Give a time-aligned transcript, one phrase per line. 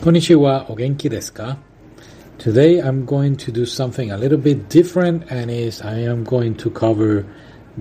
[0.00, 1.56] Konnichiwa, o genki desu ka?
[2.38, 6.54] Today I'm going to do something a little bit different and is I am going
[6.58, 7.26] to cover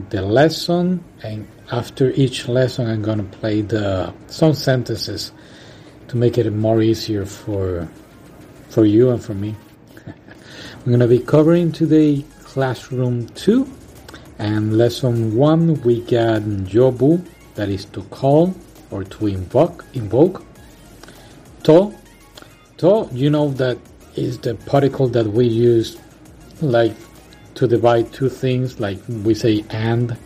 [0.10, 5.32] the lesson and after each lesson I'm going to play the some sentences
[6.08, 7.88] to make it more easier for
[8.70, 9.56] for you and for me.
[10.08, 13.70] I'm going to be covering today classroom 2
[14.40, 18.56] and lesson 1 we got yobu that is to call
[18.90, 20.44] or to invoke invoke
[21.62, 21.94] to
[22.78, 23.78] to you know that
[24.16, 25.98] is the particle that we use
[26.62, 26.96] like
[27.56, 30.18] to divide two things like we say and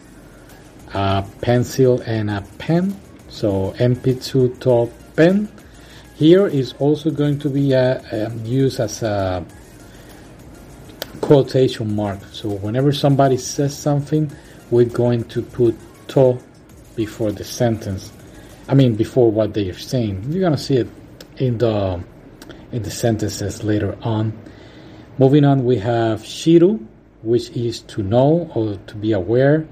[0.94, 3.00] a pencil and a pen.
[3.30, 5.50] So enpitsu to pen.
[6.16, 9.46] Here is also going to be uh, um, used as a
[11.22, 12.20] quotation mark.
[12.32, 14.32] So whenever somebody says something
[14.70, 15.76] we're going to put
[16.10, 16.38] to
[16.96, 18.12] before the sentence.
[18.68, 20.26] I mean before what they are saying.
[20.30, 20.88] You're gonna see it
[21.38, 22.04] in the
[22.72, 24.34] in the sentences later on.
[25.18, 26.86] Moving on, we have shiru,
[27.22, 29.68] which is to know or to be aware.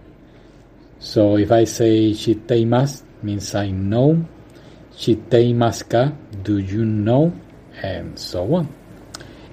[0.99, 4.25] So if I say shiteimas, means I know.
[4.95, 6.11] Shiteimasu ka,
[6.43, 7.33] do you know?
[7.81, 8.67] And so on.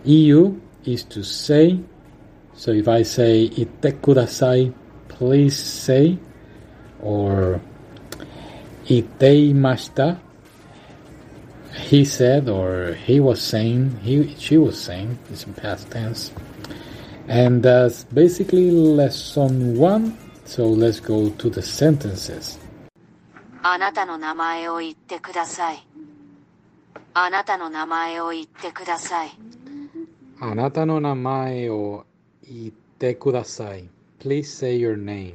[0.04, 1.78] Iu is to say.
[2.54, 4.74] So if I say ite kudasai,
[5.08, 6.18] please say.
[7.00, 7.60] Or
[8.86, 10.18] iteimashita,
[11.75, 16.31] he said or he was saying he she was saying it's in past tense
[17.27, 22.59] and that's basically lesson one so let's go to the sentences
[23.63, 25.85] あなたの名前を言ってください。
[27.13, 29.29] あなたの名前を言ってください。
[30.43, 32.07] あなたの名前を
[32.49, 33.87] 言ってください
[34.19, 35.33] please say your name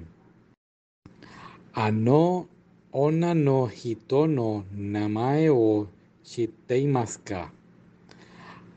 [1.75, 2.49] あの
[2.91, 5.87] 女の人の名前を
[6.24, 7.52] 知っていますか？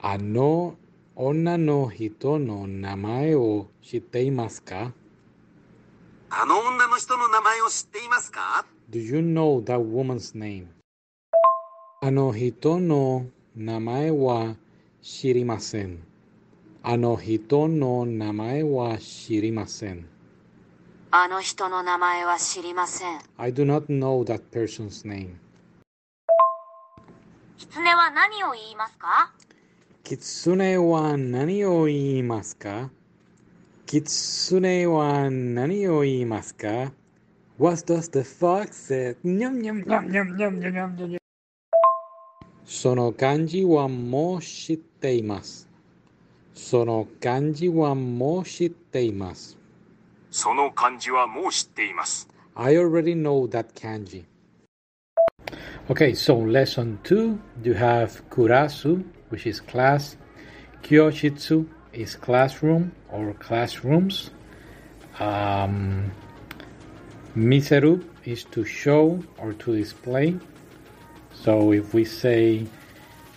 [0.01, 0.77] あの
[1.17, 4.93] 女の人の名前を知っていますか？
[6.31, 10.67] あの女の人の名前を知っていますか？Do you know that woman's name?
[12.03, 14.57] あの人の名前は
[15.01, 16.03] 知りません。
[16.83, 20.07] あの人の名前は知りません。
[21.11, 23.21] あの人の名前は知りません。
[23.39, 25.37] I do not know that person's name.
[27.57, 29.33] 狐は何を言いますか？
[30.03, 32.91] キツネは何を言いますか？
[33.87, 36.93] キツネは何を言いますか
[37.59, 39.17] ？What does the fox say?
[39.23, 41.21] にゃんにゃんにゃんにゃんにゃんにゃんにゃんにゃんにゃん
[42.65, 45.69] その漢字はもう知っています。
[46.55, 49.57] その漢字はもう知っています。
[50.31, 52.29] その漢字はもう知っています。
[52.57, 54.25] I already know that kanji.
[55.91, 60.17] Okay, so lesson two, you have kurasu, which is class.
[60.83, 64.31] Kyoshitsu is classroom or classrooms.
[65.21, 66.11] Um,
[67.37, 70.39] miseru is to show or to display.
[71.35, 72.67] So if we say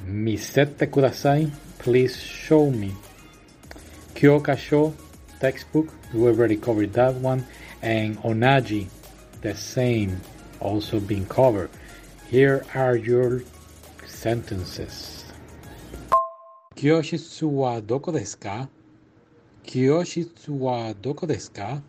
[0.06, 2.96] misete kudasai, please show me.
[4.16, 4.94] Kyokasho,
[5.42, 7.46] textbook, we already covered that one.
[7.82, 8.88] And onaji,
[9.42, 10.22] the same,
[10.62, 11.72] also being covered.
[12.31, 13.45] Here are your
[14.07, 15.25] sentences.
[16.77, 18.69] Kyoshitsu wa doko desu ka?
[19.65, 21.83] Kyoshitsu wa doko desu ka?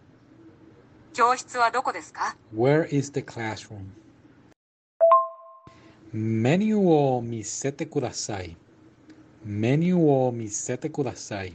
[1.13, 3.91] 教室はどこですか Where is the classroom?
[6.11, 8.57] メニューを見せてください。
[9.45, 11.53] メニューを見せてください。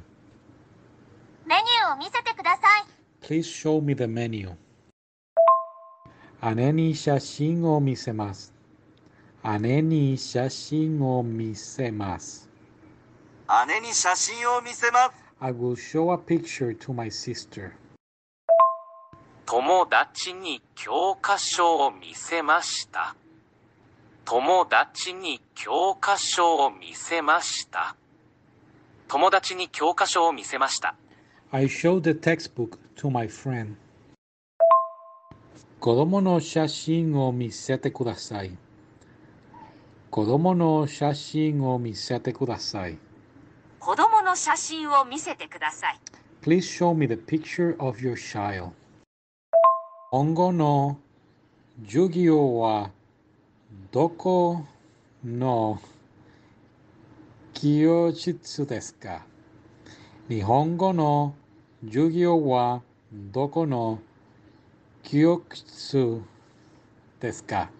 [1.45, 2.85] メニューを見せてください。
[3.21, 4.55] Please show me the menu.
[6.55, 8.52] 姉に写真を見せます。
[9.46, 12.50] 姉に写真を見せます。
[13.68, 15.24] 姉に写真を見せます。
[15.42, 17.72] I will show a picture to my sister.
[19.46, 23.18] 友達に教科書を見せました。
[24.24, 27.98] 友達に教科書を見せました。
[29.10, 30.96] 友達に教科書を見せました。
[31.52, 33.76] I showed the textbook to my friend.
[35.82, 38.58] 子供の写真を見せてください。
[40.14, 43.00] 子供の写真を見せてください。
[43.80, 46.00] 子供の写真を見せてください。
[46.44, 48.74] Please show me the picture of your child.
[50.12, 51.00] 今後の
[51.88, 52.92] 授業は
[53.92, 54.64] どこ
[55.26, 55.82] の
[57.56, 59.26] 教室ですか？
[60.30, 61.34] 日本語の
[61.86, 64.00] 授業はどこの
[65.02, 66.22] 教室
[67.20, 67.72] ですか？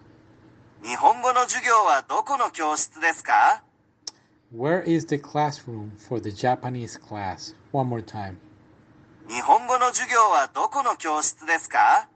[0.84, 3.62] 日本語の授業はどこの教室ですか
[4.54, 7.56] Where is the classroom for the Japanese class?
[7.72, 8.34] One more time.
[9.26, 12.06] 日本語の授業はどこの教室ですか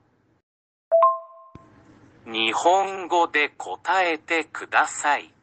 [2.27, 5.33] 日本語で答えてください。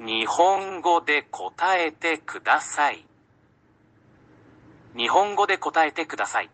[0.00, 3.06] 日本語で答えてください。
[4.96, 6.50] 日本語で答えてください。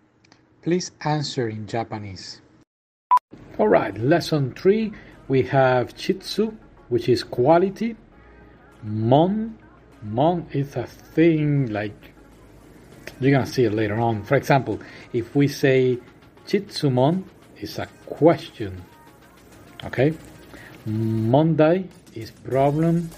[0.62, 2.42] Please answer in Japanese.
[3.58, 4.92] Alright, lesson 3
[5.30, 6.52] we have Shitsu,
[6.88, 7.94] which is quality.
[8.82, 9.56] Mon,
[10.02, 11.94] Mon is a thing like
[13.20, 14.24] you're gonna see it later on.
[14.24, 14.80] For example,
[15.12, 15.98] if we say
[16.48, 17.22] Shitsumon
[17.56, 18.82] it's a question,
[19.84, 20.14] okay?
[20.88, 23.08] Mondai is problem.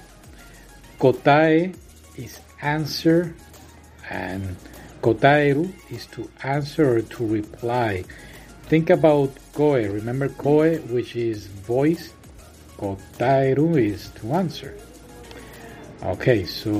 [0.98, 1.74] Kotae
[2.16, 3.34] is answer,
[4.10, 4.56] and
[5.00, 8.04] kotaeru is to answer or to reply
[8.72, 9.84] think about koe.
[9.84, 12.14] Remember koe, which is voice.
[12.78, 14.72] Kotaeru is to answer.
[16.02, 16.72] Okay, so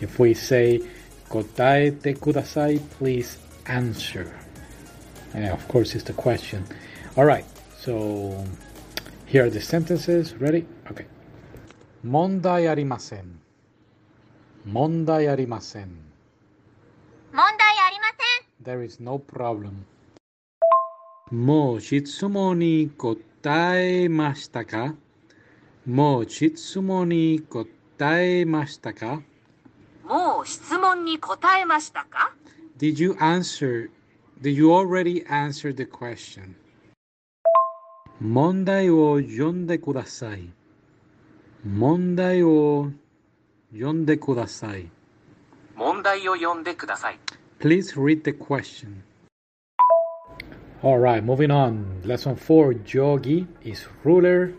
[0.00, 0.82] if we say
[1.30, 4.34] kotaete kudasai, please answer.
[5.32, 6.66] Of course, it's the question.
[7.16, 7.46] All right,
[7.78, 8.44] so
[9.26, 10.34] here are the sentences.
[10.34, 10.66] Ready?
[10.90, 11.06] Okay.
[12.04, 13.38] Mondai arimasen.
[14.66, 16.13] Mondai arimasen.
[18.64, 19.84] There is no problem.
[21.30, 23.14] もう質問に答
[23.78, 24.94] えましたか？
[25.86, 27.66] もう質問に答
[28.26, 29.20] えましたか？
[30.04, 32.32] もう質問に答えましたか
[32.78, 33.90] ？Did you answer?
[34.40, 36.54] Did you already answer the question?
[38.20, 40.48] 問題を読んでください。
[41.66, 42.90] 問題を
[43.72, 44.90] 読んでください。
[45.76, 47.18] 問題を読んでください。
[47.64, 49.04] Please read the question.
[50.82, 52.02] All right, moving on.
[52.04, 54.52] Lesson 4 Jogi is ruler.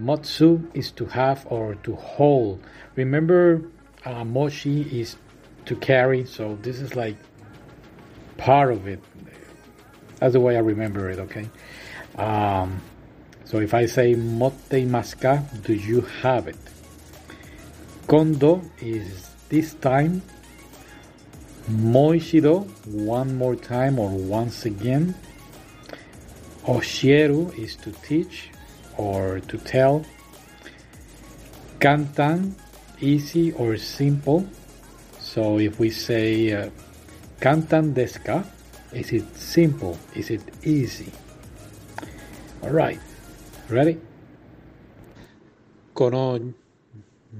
[0.00, 2.64] Motsu is to have or to hold.
[2.96, 3.60] Remember,
[4.06, 5.16] uh, Moshi is
[5.66, 7.18] to carry, so this is like
[8.38, 9.04] part of it.
[10.16, 11.50] That's the way I remember it, okay?
[12.16, 12.80] Um,
[13.44, 16.56] so if I say motte maska, do you have it?
[18.06, 20.22] Kondo is this time.
[21.69, 25.15] Moishido, one more time or once again.
[26.63, 28.49] Oshieru is to teach
[28.97, 30.05] or to tell.
[31.79, 32.53] Kantan,
[32.99, 34.47] easy or simple.
[35.19, 36.69] So if we say uh,
[37.39, 38.43] kantan desu ka,
[38.93, 39.97] is it simple?
[40.15, 41.11] Is it easy?
[42.63, 42.99] All right,
[43.69, 43.99] ready?
[45.93, 46.39] この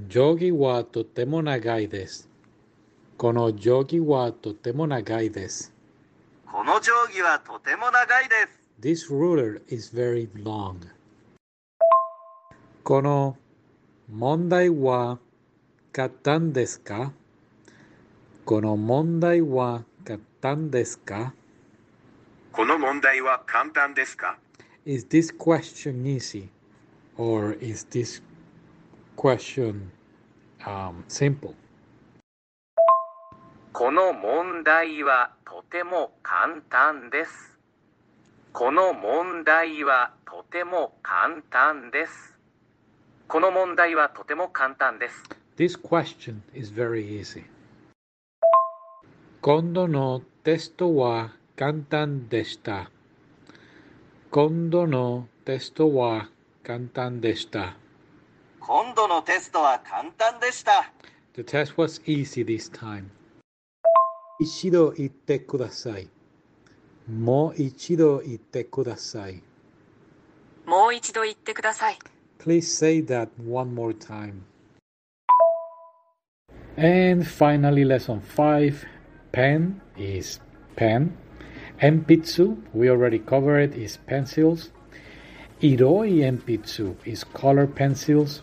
[0.09, 2.29] 定規はとても長いです。
[3.21, 5.73] この定規はとても長いです。
[6.45, 8.67] この定規はとても長いです。
[8.79, 10.75] This ruler is very long.
[12.83, 13.35] この
[14.09, 15.19] 問題は
[15.91, 17.11] 簡単ですか
[18.45, 21.33] この問題は簡単ですか
[22.53, 24.37] この問題は簡単ですか
[24.85, 26.47] Is this question easy?
[27.17, 28.21] Or is this
[29.17, 29.91] question
[30.65, 31.55] um, simple?
[33.72, 37.56] この問題はとても簡単です。
[38.52, 42.34] この問題はとても簡単です。
[43.28, 45.24] この問題はとても簡単です。
[45.56, 47.44] This question is very easy.
[49.40, 52.90] 今度のテストは簡単でした。
[54.30, 56.28] 今度のテストは
[56.62, 57.74] 簡単でした。
[58.60, 60.92] 今度のテストは簡単でした。
[61.34, 63.04] The test was easy this time.
[64.42, 66.08] Ichido ite kudasai.
[67.06, 69.40] Mo ichido ite kudasai.
[70.66, 71.94] Mo ichido ite kudasai.
[72.38, 74.44] Please say that one more time.
[76.76, 78.84] And finally, lesson 5
[79.30, 80.40] pen is
[80.74, 81.16] pen.
[81.80, 84.70] Enpitsu, we already covered, is pencils.
[85.60, 88.42] Iroi enpitsu is color pencils.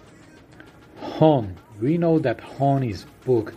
[1.01, 3.53] Hon, we know that hon is book,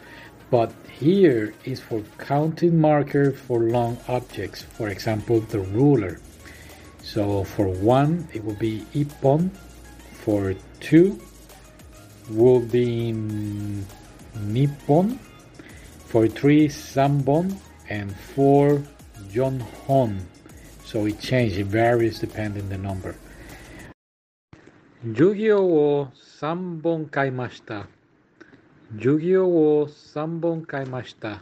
[0.53, 6.21] but here is for counting marker for long objects, for example, the ruler.
[7.03, 9.51] So for one, it will be ippon.
[10.13, 11.19] For two,
[12.29, 13.13] will be
[14.45, 15.19] nippon.
[16.05, 17.57] For three, sambon,
[17.89, 18.83] and four,
[19.33, 20.21] jonhon.
[20.85, 23.17] So it changes, it varies depending the number.
[25.03, 26.13] Jogi o
[27.09, 27.87] kaimashita.
[28.97, 31.41] 授業を3本買いました。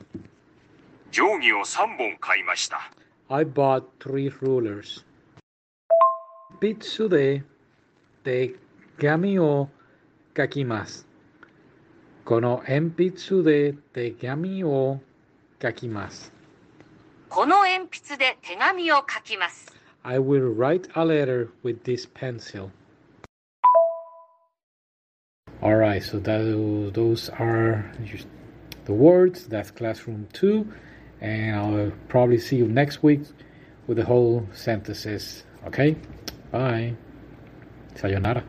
[1.11, 2.93] 定規を3本買いました。
[3.29, 5.05] I bought three rulers.
[6.61, 7.43] ピッツで
[8.23, 8.55] 手
[9.01, 9.69] 紙を
[10.37, 11.09] 書きます。
[12.25, 15.01] この鉛筆で手紙を
[15.61, 16.33] 書きます。
[17.29, 19.75] この鉛筆で手紙を書きます。
[20.05, 22.71] I will write a letter with this pencil.
[25.63, 27.93] Alright, so that, those are
[28.87, 29.47] the words.
[29.47, 30.73] That's classroom two.
[31.21, 33.21] And I'll probably see you next week
[33.87, 35.45] with the whole sentences.
[35.67, 35.97] Okay?
[36.51, 36.95] Bye.
[37.95, 38.43] Sayonara.